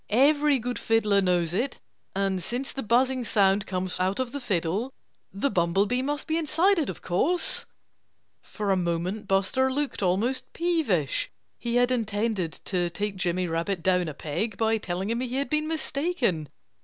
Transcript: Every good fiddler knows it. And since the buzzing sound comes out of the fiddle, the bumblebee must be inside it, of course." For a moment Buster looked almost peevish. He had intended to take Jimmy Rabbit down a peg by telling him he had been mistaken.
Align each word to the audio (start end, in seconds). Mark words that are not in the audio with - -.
Every 0.09 0.57
good 0.57 0.79
fiddler 0.79 1.21
knows 1.21 1.53
it. 1.53 1.79
And 2.15 2.41
since 2.41 2.73
the 2.73 2.81
buzzing 2.81 3.23
sound 3.23 3.67
comes 3.67 3.99
out 3.99 4.19
of 4.19 4.31
the 4.31 4.39
fiddle, 4.39 4.91
the 5.31 5.51
bumblebee 5.51 6.01
must 6.01 6.25
be 6.25 6.39
inside 6.39 6.79
it, 6.79 6.89
of 6.89 7.03
course." 7.03 7.65
For 8.41 8.71
a 8.71 8.75
moment 8.75 9.27
Buster 9.27 9.71
looked 9.71 10.01
almost 10.01 10.53
peevish. 10.53 11.29
He 11.59 11.75
had 11.75 11.91
intended 11.91 12.51
to 12.65 12.89
take 12.89 13.15
Jimmy 13.15 13.45
Rabbit 13.45 13.83
down 13.83 14.07
a 14.07 14.15
peg 14.15 14.57
by 14.57 14.79
telling 14.79 15.11
him 15.11 15.19
he 15.19 15.35
had 15.35 15.51
been 15.51 15.67
mistaken. 15.67 16.49